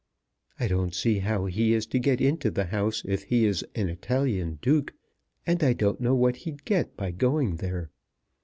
I 0.59 0.67
don't 0.67 0.95
see 0.95 1.19
how 1.19 1.45
he 1.45 1.73
is 1.73 1.85
to 1.85 1.99
get 1.99 2.19
into 2.19 2.49
the 2.49 2.65
House 2.65 3.03
if 3.05 3.21
he 3.25 3.45
is 3.45 3.63
an 3.75 3.87
Italian 3.87 4.57
Duke, 4.59 4.93
and 5.45 5.61
I 5.63 5.73
don't 5.73 6.01
know 6.01 6.15
what 6.15 6.37
he'd 6.37 6.65
get 6.65 6.97
by 6.97 7.11
going 7.11 7.57
there. 7.57 7.91